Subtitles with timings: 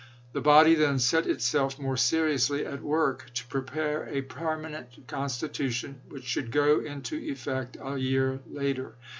[0.33, 6.23] The body then set itself more seriously at work to prepare a permanent constitution which
[6.23, 8.95] should go into effect a year later.